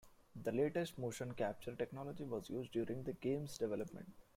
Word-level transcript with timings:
The 0.43 0.51
latest 0.51 0.97
motion 0.97 1.35
capture 1.35 1.75
technology 1.75 2.23
was 2.23 2.49
used 2.49 2.71
during 2.71 3.03
the 3.03 3.13
game's 3.13 3.59
development. 3.59 4.11